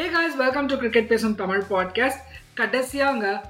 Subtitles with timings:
[0.00, 2.20] Hey guys welcome to cricket பேசும் Tamil podcast
[2.56, 3.40] கடைசியாங்க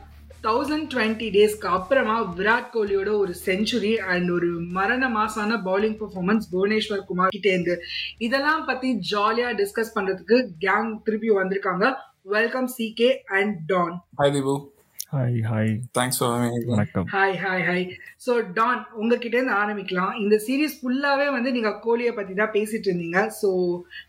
[0.42, 7.04] thousand twenty டேஸ்க்கு அப்புறமா விராட் கோலியோட ஒரு செஞ்சுரி அண்ட் ஒரு மரண மாசான பவுலிங் பர்ஃபார்மன்ஸ் புவனேஸ்வர்
[7.06, 7.80] குமார் கிட்டேந்து
[8.18, 11.94] இதெல்லாம் பத்தி ஜாலியாக டிஸ்கஸ் பண்றதுக்கு கேங் திருப்பி வந்திருக்காங்க.
[12.22, 14.72] Welcome C K and Don hi Deepu
[15.12, 16.34] hi hi thanks for
[16.72, 17.06] வணக்கம்.
[17.14, 17.84] Hi hi hi
[18.24, 20.12] so Don உங்ககிட்ட இருந்து ஆரம்பிக்கலாம்.
[20.22, 23.20] இந்த சீரீஸ் ஃபுல்லாவே வந்து நீங்க கோலியை பத்தி தான் பேசிட்டு இருந்தீங்க.
[23.38, 23.48] ஸோ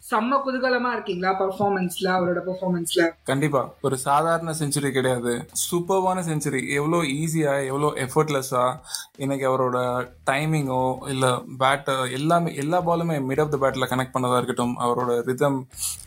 [0.09, 3.63] செம்ம குதூகலமா இருக்கீங்களா பர்ஃபார்மன்ஸ்ல அவரோட பர்ஃபார்மன்ஸ்ல கண்டிப்பா.
[3.87, 5.33] ஒரு சாதாரண செஞ்சுரி கிடையாது.
[5.65, 8.65] சூப்பர்வான செஞ்சுரி எவ்வளோ ஈஸியா எவ்வளோ எஃபர்ட்லெஸ்ஸா
[9.25, 9.79] இன்னைக்கு அவரோட
[10.31, 10.83] டைமிங்கோ
[11.15, 11.25] இல்ல
[11.63, 15.59] பேட் எல்லாமே எல்லா பாலுமே மிட் ஆஃப் த பேட்ல கனெக்ட் பண்ணதா இருக்கட்டும் அவரோட ரிதம்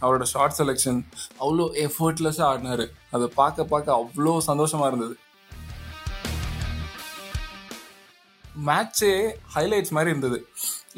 [0.04, 1.02] அவரோட ஷார்ட் செலெக்ஷன்
[1.42, 2.86] அவ்வளோ எஃபர்ட்லெஸ்ஸா ஆடினாரு.
[3.14, 5.14] அதை பார்க்க பார்க்க அவ்வளோ சந்தோஷமா இருந்தது.
[8.68, 9.12] மேட்சே
[9.54, 10.38] ஹைலைட்ஸ் மாதிரி இருந்தது.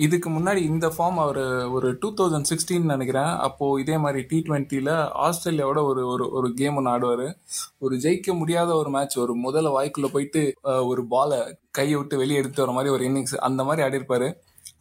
[0.05, 1.41] இதுக்கு முன்னாடி இந்த ஃபார்ம் அவர்
[1.77, 3.31] ஒரு டூ தௌசண்ட் சிக்ஸ்டீன் நினைக்கிறேன்.
[3.47, 4.91] அப்போது இதே மாதிரி டி ட்வெண்ட்டியில்
[5.27, 7.27] ஆஸ்திரேலியாவோட ஒரு ஒரு ஒரு கேம் ஒன்று ஆடுவார்.
[7.85, 10.43] ஒரு ஜெயிக்க முடியாத ஒரு மேட்ச் ஒரு முதல்ல வாய்க்குள்ளே போயிட்டு
[10.91, 11.39] ஒரு பாலை
[11.79, 14.29] கையை விட்டு வெளியே எடுத்து வர மாதிரி ஒரு இன்னிங்ஸ் அந்த மாதிரி ஆடிருப்பார்.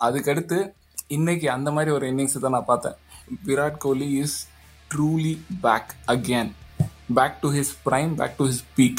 [0.07, 0.59] அதுக்கடுத்து
[1.17, 2.99] இன்னைக்கு அந்த மாதிரி ஒரு இன்னிங்ஸ் தான் நான் பார்த்தேன்.
[3.47, 4.37] Virat Kohli is
[4.91, 5.33] truly
[5.65, 6.51] back again
[7.17, 8.95] back to his prime, back to his peak.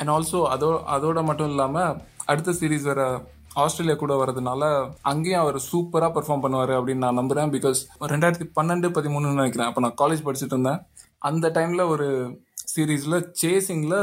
[0.00, 1.96] And also அதோ அதோட மட்டும் இல்லாமல்
[2.30, 3.02] அடுத்த சீரீஸ் வேற
[3.62, 4.62] ஆஸ்திரேலியா கூட வரதுனால
[5.10, 7.80] அங்கேயும் அவர் சூப்பராக பெர்ஃபார்ம் பண்ணுவார் அப்படின்னு நான் நம்புகிறேன் பிகாஸ்
[8.12, 9.68] ரெண்டாயிரத்தி பன்னெண்டு பதிமூணுன்னு நினைக்கிறேன்.
[9.70, 10.80] அப்போ நான் காலேஜ் படிச்சுட்டு இருந்தேன்.
[11.30, 12.08] அந்த டைமில் ஒரு
[12.72, 13.98] சீரீஸில் சேசிங்கில்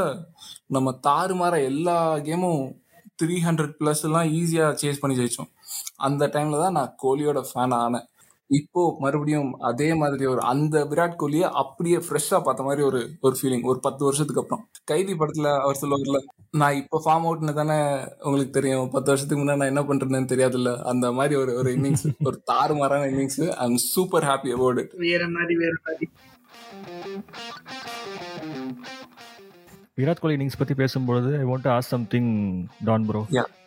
[0.76, 1.96] நம்ம தாறுமாற எல்லா
[2.28, 2.62] கேமும்
[3.22, 5.50] த்ரீ ஹண்ட்ரட் ப்ளஸ் எல்லாம் ஈஸியாக சேஸ் பண்ணி ஜெயிச்சோம்.
[6.08, 8.06] அந்த டைமில் தான் நான் கோலியோட ஃபேன் ஆனேன்.
[8.50, 13.64] இப்போ மறுபடியும் அதே மாதிரி ஒரு அந்த விராட் கோலியை அப்படியே ஃப்ரெஷ்ஷா பார்த்த மாதிரி ஒரு ஒரு ஃபீலிங்
[13.64, 14.62] ஒரு பத்து வருஷத்துக்கு அப்புறம்.
[14.84, 17.78] கைதி படத்துல அவர் சொல்லுவார்ல நான் இப்போ ஃபார்ம் அவுட்னு தானே
[18.22, 18.90] உங்களுக்கு தெரியும்.
[18.90, 20.72] பத்து வருஷத்துக்கு முன்னாடி நான் என்ன பண்றேன்னு தெரியாதுல்ல.
[20.82, 25.28] அந்த மாதிரி ஒரு ஒரு இன்னிங்ஸ் ஒரு தாறுமாறான innings I am super happy about it வேற
[25.28, 26.08] மாதிரி வேற மாதிரி.
[29.98, 32.28] விராட் கோலி இன்னிங்ஸ் பத்தி பேசும்பொழுது I want as something
[32.88, 33.20] Don bro.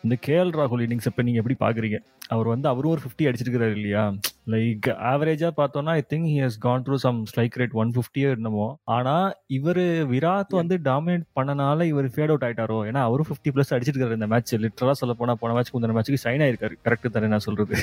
[0.04, 1.98] இந்த கேஎல் ராகுல் இன்னிங்ஸ் இப்ப நீங்க எப்படி பாக்குறீங்க?
[2.34, 4.04] அவர் வந்து அவரும் ஒரு ஃபிஃப்டி அடிச்சிருக்காரு இல்லையா?
[4.52, 8.68] லைக் ஆவரேஜா பார்த்தோம்னா I think he has gone through some strike rate one ஃபிஃப்டியோ என்னமோ.
[8.96, 9.14] ஆனா
[9.58, 9.82] இவர்
[10.12, 12.78] விராட் வந்து டாமினேட் பண்ணனால இவர் ஃபேட் அவுட் ஆயிட்டாரோ?
[12.90, 16.44] ஏன்னா அவரும் ஃபிஃப்டி பிளஸ் அடிச்சிருக்காரு இந்த மேட்ச் லிட்டரலா சொல்ல போனா போன மேட்ச் முந்தின மேட்ச்சுக்கு சைன்
[16.46, 16.76] ஆயிருக்காரு.
[16.88, 17.74] கரெக்ட் தானே நான் சொல்றது?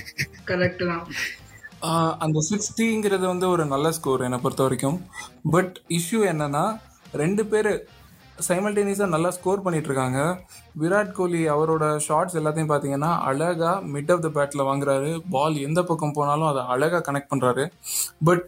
[0.51, 1.05] கரெக்ட் தான்.
[2.25, 4.99] அந்த சிக்ஸ்டிங்கிறது வந்து ஒரு நல்ல ஸ்கோர் என்னை பொறுத்த வரைக்கும்
[5.55, 6.65] பட் இஷ்யூ என்னன்னா
[7.21, 7.71] ரெண்டு பேர்
[8.47, 10.19] சைமல்டேனியஸாக நல்லா ஸ்கோர் பண்ணிட்டு இருக்காங்க
[10.81, 15.09] விராட் கோலி அவரோட ஷாட்ஸ் எல்லாத்தையும் பார்த்தீங்கன்னா அழகா மிட் ஆஃப் த பேட்டில் வாங்குறாரு.
[15.35, 17.65] பால் எந்த பக்கம் போனாலும் அதை அழகா கனெக்ட் பண்றாரு.
[18.23, 18.47] பட்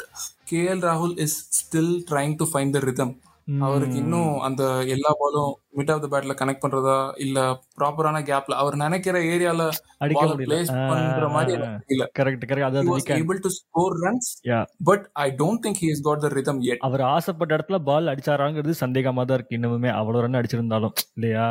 [0.52, 3.14] கேஎல் ராகுல் is still trying to find the rhythm
[3.60, 7.38] அவருக்கு இன்னும் அந்த எல்லா பாலும் மிட் ஆஃப் த பேட்ல கனெக்ட் பண்றதா இல்ல
[7.78, 9.64] ப்ராப்பரான கேப்ல அவர் நினைக்கிற ஏரியால
[9.98, 12.06] அடிக்க பால் பிளேஸ் பண்ற மாதிரி தெரியல.
[12.20, 14.64] கரெக்ட் கரெக்ட் அதாவது to score runs Yeah.
[14.82, 16.80] but i don't think he has got the rhythm yet.
[16.82, 19.58] அவர் ஆசைப்பட்ட இடத்துல பால் அடிச்சாராங்கிறது சந்தேகமா தான் இருக்கு.
[19.60, 21.48] இன்னுமே அவ்வளவு ரன் அடிச்சிருந்தாலும் இல்லையா?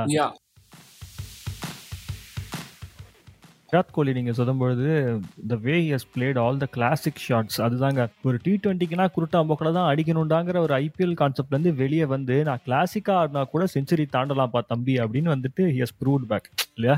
[3.71, 4.87] விராட் கோலி நீங்க சொல்லும்பொழுது
[5.51, 8.01] the way has played all the classic shots அதுதாங்க.
[8.29, 13.15] ஒரு டி டுவெண்ட்டிக்குனா குருட்டா போக்கல தான் அடிக்கணுண்டாங்கிற ஒரு ஐபிஎல் கான்செப்ட்ல இருந்து வெளியே வந்து நான் கிளாசிக்கா
[13.21, 16.97] ஆடினா கூட செஞ்சுரி தாண்டலாம்ப்பா தம்பி அப்படின்னு வந்துட்டு ஹஸ் ப்ரூவ்ட் பேக் இல்லையா?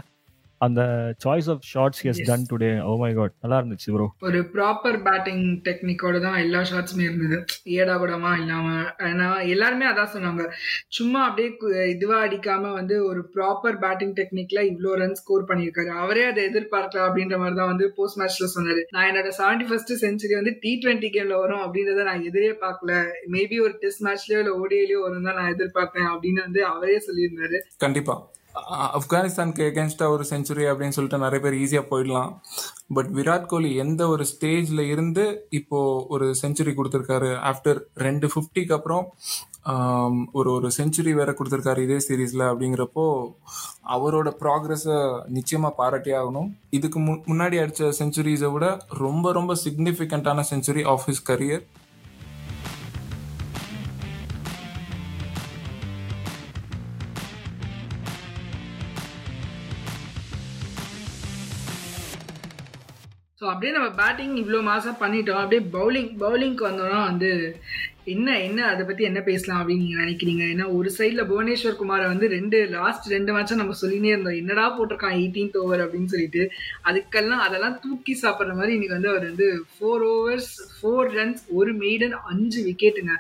[0.66, 0.80] அந்த
[1.22, 2.20] choice of shots has.
[2.28, 7.04] Done today oh my god நல்லா இருந்துச்சு ப்ரோ ஒரு ப்ராப்பர் பேட்டிங் டெக்னிக்கோட தான் எல்லா ஷாட்ஸுமே
[7.08, 7.36] இருந்தது.
[7.76, 8.66] ஏடா கூடமா இல்லாம.
[9.10, 10.44] ஏன்னா எல்லாருமே அதான் சொன்னாங்க.
[10.98, 11.50] சும்மா அப்படியே
[11.94, 15.90] இதுவா அடிக்காம வந்து ஒரு ப்ராப்பர் பேட்டிங் டெக்னிக்ல இவ்வளோ ரன் ஸ்கோர் பண்ணியிருக்காரு.
[16.02, 18.84] அவரே அதை எதிர்பார்க்கலாம் அப்படின்ற மாதிரி தான் வந்து போஸ்ட் மேட்ச்ல சொன்னாரு.
[18.96, 22.92] நான் என்னோட செவன்டி ஃபர்ஸ்ட் செஞ்சுரி வந்து டி டுவெண்ட்டி கேம்ல வரும் அப்படின்றத நான் எதிரே பார்க்கல.
[23.36, 27.60] மேபி ஒரு டெஸ்ட் மேட்ச்லயோ இல்ல ஓடியிலயோ வரும் தான் நான் எதிர்பார்த்தேன் அப்படின்னு வந்து அவரே சொல்லியிருந்தாரு.
[27.86, 28.16] கண்டிப்பா.
[28.96, 32.32] ஆப்கானிஸ்தானுக்கு எகேன்ஸ்டாக ஒரு செஞ்சுரி அப்படின்னு சொல்லிட்டு நிறைய பேர் ஈஸியாக போயிடலாம்.
[32.94, 37.30] பட் விராட் கோலி எந்த ஒரு ஸ்டேஜில் இருந்து இப்போது ஒரு செஞ்சுரி கொடுத்துருக்காரு?
[37.50, 39.06] ஆஃப்டர் ரெண்டு ஃபிஃப்டிக்கு அப்புறம்
[40.32, 43.04] ஒரு ஒரு செஞ்சுரி வேற கொடுத்துருக்காரு இதே சீரீஸில் அப்படிங்கிறப்போ
[43.96, 44.87] அவரோட ப்ராக்ரஸ
[45.37, 46.49] நிச்சயமாக பாராட்டி ஆகணும்.
[46.70, 48.66] இதுக்கு முன் முன்னாடி அடித்த செஞ்சுரிஸை விட
[49.04, 51.64] ரொம்ப ரொம்ப சிக்னிஃபிகண்ட்டான செஞ்சுரி ஆஃப் ஹிஸ் கரியர்
[63.62, 65.41] அப்படியே நம்ம பேட்டிங் இவ்வளோ மாதம் பண்ணிட்டோம்.
[65.41, 67.29] அப்படியே பவுலிங் பவுலிங்க்கு வந்தோம்னா வந்து
[68.12, 70.43] என்ன என்ன அதை பற்றி என்ன பேசலாம் அப்படின்னு நீங்கள் நினைக்கிறீங்க?
[70.53, 74.38] ஏன்னா ஒரு சைடில் புவனேஸ்வர் குமாரை வந்து ரெண்டு லாஸ்ட் ரெண்டு மேட்சாக நம்ம சொல்லினே இருந்தோம்.
[74.41, 76.43] என்னடா போட்டிருக்கான் எயிட்டீன்த் ஓவர் அப்படின்னு சொல்லிட்டு.
[76.91, 82.19] அதுக்கெல்லாம் அதெல்லாம் தூக்கி சாப்பிட்ற மாதிரி இன்னைக்கு வந்து அவர் வந்து ஃபோர் ஓவர்ஸ் ஃபோர் ரன்ஸ் ஒரு மெய்டன்
[82.32, 83.14] அஞ்சு விக்கெட்டுங்க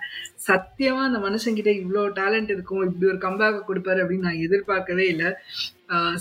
[0.48, 2.84] சத்தியமாக அந்த மனுஷங்கிட்ட இவ்வளோ டேலண்ட் இருக்கும்.
[2.88, 5.30] இப்படி ஒரு கம்பேக் கொடுப்பாரு அப்படின்னு நான் எதிர்பார்க்கவே இல்லை.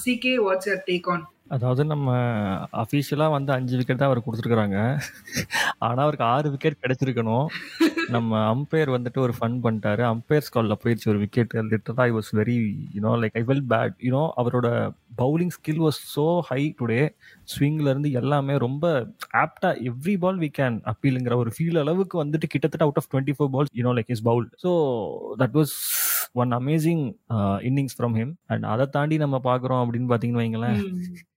[0.05, 2.09] C K what's your take on அதாவது நம்ம
[2.83, 4.77] அஃபீஷியலாக வந்து அஞ்சு விக்கெட் தான் அவர் கொடுத்துருக்குறாங்க.
[5.87, 7.47] ஆனால் அவருக்கு ஆறு விக்கெட் கிடைச்சிருக்கணும்.
[8.15, 10.03] நம்ம அம்பையர் வந்துட்டு ஒரு ஃபன் பண்ணிட்டாரு.
[10.13, 12.57] அம்பையர் ஸ்காலில் போயிடுச்சு ஒரு wicket லிட்டராக I was very
[12.97, 14.69] you know like I well bad you know அவரோட
[15.21, 17.01] bowling skill was so high today
[17.53, 18.85] ஸ்விங்லேருந்து எல்லாமே ரொம்ப
[19.43, 23.51] ஆப்டா எவ்ரி பால் வி கேன் அப்பீலுங்கிற ஒரு ஃபீல் அளவுக்கு வந்துட்டு கிட்டத்தட்ட out of twenty four
[23.55, 24.71] balls you know like is bowl so
[25.43, 25.75] that was
[26.41, 27.03] one amazing
[27.69, 30.79] innings from him and அதை தாண்டி நம்ம பார்க்குறோம் அப்படின்னு பார்த்தீங்கன்னு வைங்களேன்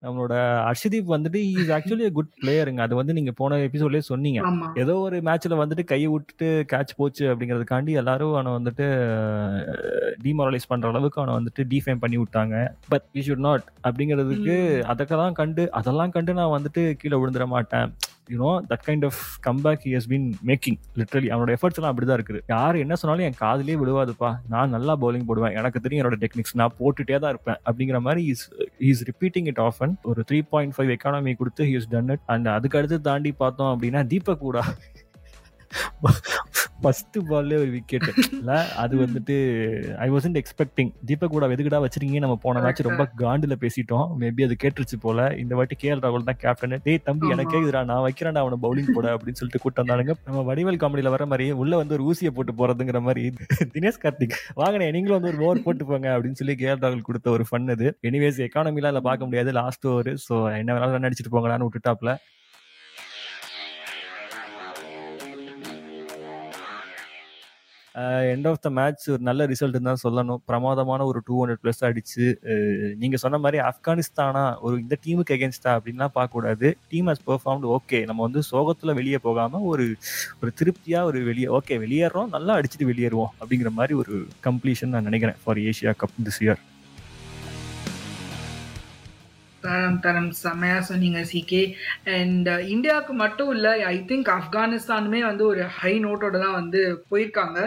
[0.05, 0.35] நம்மளோட
[0.71, 4.41] அர்ஷதீப் வந்துட்டு இஸ் ஆக்சுவலி குட் பிளேயருங்க அது வந்து நீங்க போன எபிசோட்லயே சொன்னீங்க.
[4.83, 8.87] ஏதோ ஒரு மேட்ச்ல வந்துட்டு கையை விட்டுட்டு கேட்ச் போச்சு அப்படிங்கறதுக்காண்டி எல்லாரும் அவனை வந்துட்டு
[10.25, 12.57] டிமாரலைஸ் பண்ற அளவுக்கு அவனை வந்துட்டு டிஃபைம் பண்ணி விட்டாங்க.
[12.93, 14.57] பட் வி ஷுட் நாட் அப்படிங்கிறதுக்கு
[14.93, 17.89] அதற்கெல்லாம் கண்டு அதெல்லாம் கண்டு நான் வந்துட்டு கீழே விழுந்துட மாட்டேன்.
[18.33, 22.41] You know that kind of comeback he has been making literally அவனோட எஃபர்ட்ஸ் எல்லாம் அப்படிதான் இருக்குது.
[22.55, 24.31] யார் என்ன சொன்னாலும் என் காதலே விழுவாதுப்பா.
[24.53, 25.57] நான் நல்லா பவுலிங் போடுவேன்.
[25.61, 27.61] எனக்கு தெரியும் என்னோட டெக்னிக்ஸ் நான் போட்டுட்டே தான் இருப்பேன்.
[27.69, 28.45] அப்படிங்கிற மாதிரி is
[28.91, 32.25] is repeating it off and ஒரு த்ரீ பாயிண்ட் ஃபைவ் எக்கானமி கொடுத்து he is done it
[32.35, 34.63] and அதுக்கு அடுத்து தாண்டி பார்த்தோம் அப்படின்னா தீபக் கூட.
[36.85, 38.07] ஃபர்ஸ்ட் பால்லே ஒரு விக்கெட்
[38.39, 38.53] இல்ல
[38.83, 39.35] அது வந்துட்டு
[40.05, 42.21] ஐ வாசன்ட் எக்ஸ்பெக்டிங் தீபக் கூட எதுக்குடா வச்சிருக்கீங்க.
[42.25, 44.07] நம்ம போன மேட்ச் ரொம்ப காண்டுல பேசிட்டோம்.
[44.23, 45.27] மேபி அது கேட்டுருச்சு போல.
[45.43, 48.93] இந்த வாட்டி கே எல் ராகுல் தான் கேப்டன் டேய் தம்பி எனக்கே இதுடா நான் வைக்கிறேன்டா அவனை பவுலிங்
[48.97, 50.15] போட அப்படின்னு சொல்லிட்டு கூட்டம் வந்தானுங்க.
[50.29, 53.25] நம்ம வடிவேல் காமெடியில வர மாதிரி உள்ள வந்து ஒரு ஊசியை போட்டு போறதுங்கிற மாதிரி.
[53.75, 57.31] தினேஷ் கார்த்திக் வாங்கினே நீங்களும் வந்து ஒரு ஓவர் போட்டு போங்க அப்படின்னு சொல்லி கே எல் ராகுல் கொடுத்த
[57.37, 59.53] ஒரு ஃபன் அது எனிவேஸ் எக்கானமிலாம் இல்ல பார்க்க முடியாது.
[59.61, 62.13] லாஸ்ட் ஓவர் ஸோ என்ன வேணாலும் ரன் அடிச்சிட்டு போங்களான்னு விட்டுட்டாப்ல.
[68.33, 70.41] எண்ட் ஆஃப் த மேட்ச் ஒரு நல்ல ரிசல்ட் தான் சொல்லணும்.
[70.51, 72.25] பிரமாதமான ஒரு டூ ஹண்ட்ரட் ப்ளஸ் அடிச்சு
[73.03, 76.69] நீங்கள் நீங்க சொன்ன மாதிரி ஆப்கானிஸ்தானா ஒரு இந்த டீமுக்கு எகேன்ஸ்டா அப்படின்லாம் பார்க்கக்கூடாது.
[76.93, 79.87] டீம் ஹஸ் பெர்ஃபார்ம்டு ஓகே நம்ம வந்து சோகத்துல வெளியே போகாம ஒரு
[80.43, 84.15] ஒரு திருப்தியா ஒரு வெளியே ஓகே வெளியேறோம் நல்லா அடிச்சுட்டு வெளியேறுவோம் அப்படிங்கிற மாதிரி ஒரு
[84.49, 86.63] கம்ப்ளீஷன் நான் நினைக்கிறேன் for Asia Cup this year
[89.65, 91.61] தரம் தரம் செம்மையாக சொன்னீங்க சிகே
[92.15, 96.81] அண்ட் uh, இந்தியாவுக்கு மட்டும் இல்லை ஐ திங்க் ஆப்கானிஸ்தானுமே வந்து ஒரு ஹை நோட்டோட தான் வந்து
[97.11, 97.59] போயிருக்காங்க.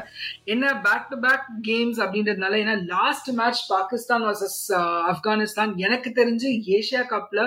[0.54, 6.52] என்ன பேக் டு பேக் கேம்ஸ் அப்படின்றதுனால ஏன்னா last match Pakistan versus uh, Afghanistan எனக்கு தெரிஞ்சு
[6.78, 7.44] ஏஷியா கப்பில்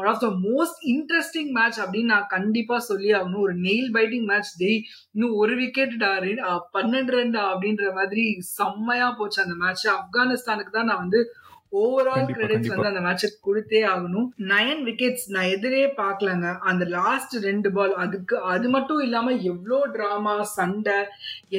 [0.00, 3.42] one of the most interesting match அப்படின்னு நான் கண்டிப்பாக சொல்லி ஆகணும்.
[3.46, 4.80] ஒரு நெயில் பைட்டிங் மேட்ச் டெய்
[5.14, 11.02] இன்னும் ஒரு விக்கெட் uh, பன்னெண்டு ரெண்டு அப்படின்ற மாதிரி செம்மையாக போச்சு அந்த மேட்ச் ஆப்கானிஸ்தானுக்கு தான் நான்
[11.06, 11.22] வந்து
[11.82, 12.70] ஓவரால் கிரெடிட்ஸ்.
[12.72, 14.26] வந்து அந்த மேட்சுக்கு கொடுத்தே ஆகணும்.
[14.50, 16.48] நயன் விக்கெட்ஸ் நான் எதிரே பார்க்கலங்க.
[16.70, 20.98] அந்த லாஸ்ட் ரெண்டு பால் அதுக்கு அது மட்டும் இல்லாம எவ்வளோ டிராமா சண்டை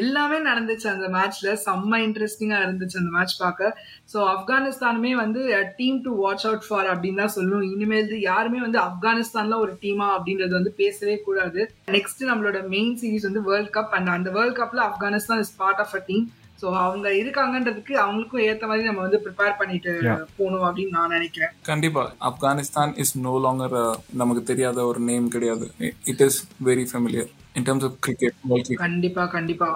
[0.02, 3.74] எல்லாமே நடந்துச்சு அந்த மேட்ச்ல செம்ம இன்ட்ரெஸ்டிங்கா இருந்துச்சு அந்த மேட்ச் பார்க்க.
[4.14, 5.42] ஸோ ஆப்கானிஸ்தானுமே வந்து
[5.80, 10.54] team to watch out for அப்படின்னு தான் சொல்லணும் இனிமேல் யாருமே வந்து ஆப்கானிஸ்தான்ல ஒரு டீமா அப்படின்றது
[10.60, 11.62] வந்து பேசவே கூடாது.
[11.98, 15.96] நெக்ஸ்ட் நம்மளோட மெயின் சீரிஸ் வந்து வேர்ல்ட் கப் அண்ட் அந்த வேர்ல்ட் கப்ல Afghanistan is part of
[16.00, 16.26] a team
[16.62, 19.94] so அவங்க இருக்காங்கன்றதுக்கு அவங்களுக்கும் ஏத்த மாதிரி நம்ம வந்து ப்ரிப்பேர் பண்ணிட்டு.
[20.38, 21.52] போகணும் அப்படின்னு நான் நினைக்கிறேன்.
[21.62, 22.04] கண்டிப்பா.
[22.22, 25.68] ஆப்கானிஸ்தான் இஸ் நோ லாங்கர் நமக்கு தெரியாத ஒரு நேம் கிடையாது.
[26.04, 29.70] It is very familiar in terms of cricket கண்டிப்பா கண்டிப்பா.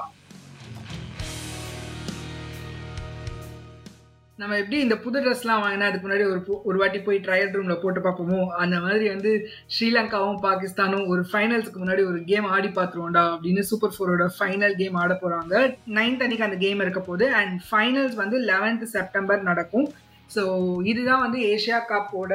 [4.39, 7.99] நம்ம எப்படி இந்த புது ட்ரெஸ்லாம் வாங்கினா அதுக்கு முன்னாடி ஒரு ஒரு வாட்டி போய் ட்ரையல் ரூமில் போட்டு
[7.99, 8.37] பார்ப்போமோ?
[8.47, 9.31] அந்த மாதிரி வந்து
[9.75, 15.13] ஸ்ரீலங்காவும் பாகிஸ்தானும் ஒரு ஃபைனல்ஸ்க்கு முன்னாடி ஒரு கேம் ஆடி பார்த்துருவோம்டா அப்படின்னு சூப்பர் ஃபோரோட ஃபைனல் கேம் ஆட
[15.13, 15.55] போகிறாங்க
[15.97, 19.89] நைன்த் அன்னைக்கு அந்த கேம் இருக்க போது அண்ட் ஃபைனல்ஸ் வந்து லெவன்த் செப்டம்பர் நடக்கும்.
[20.35, 20.41] ஸோ
[20.83, 22.33] இதுதான் வந்து ஏஷியா கப்போட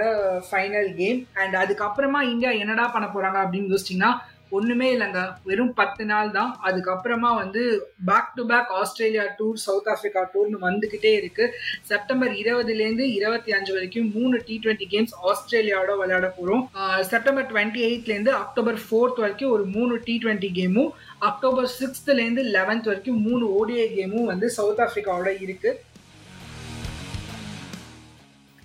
[0.50, 4.12] ஃபைனல் கேம் அண்ட் அதுக்கப்புறமா இந்தியா என்னடா பண்ண போகிறாங்க அப்படின்னு யோசிச்சிங்கன்னா
[4.50, 5.20] ஒண்ணுமே இல்லைங்க.
[5.48, 6.50] வெறும் பத்து நாள் தான்.
[6.68, 7.62] அதுக்கப்புறமா வந்து
[8.08, 11.46] back to back Australia tour South Africa டூர்னு வந்துகிட்டே இருக்கு.
[11.90, 16.64] செப்டம்பர் இருபதுலேருந்து இருபத்தி அஞ்சு வரைக்கும் மூணு டி டுவெண்ட்டி கேம்ஸ் ஆஸ்திரேலியாவோட விளையாட போகிறோம்
[17.12, 20.92] செப்டம்பர் டுவெண்ட்டி எயிட்லேருந்து அக்டோபர் ஃபோர்த் வரைக்கும் ஒரு மூணு டி ட்வெண்ட்டி கேமும்
[21.30, 25.78] அக்டோபர் சிக்ஸ்த்லேருந்து லெவன்த் வரைக்கும் மூணு ஓடிஐ கேமும் வந்து சவுத் ஆப்பிரிக்காவோட இருக்குது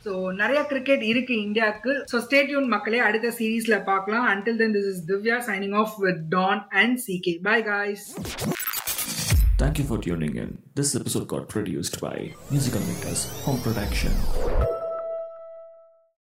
[0.05, 5.03] ஸோ நிறைய கிரிக்கெட் இருக்கு இந்தியாவுக்கு ஸோ ஸ்டேட்யூன் மக்களே அடுத்த சீரீஸ்ல பார்க்கலாம் until then this is
[5.11, 8.07] Divya signing off with Don and CK bye guys
[9.61, 10.51] Thank you for tuning in.
[10.73, 12.15] This episode got produced by
[12.49, 14.13] Musical Makers Home Production.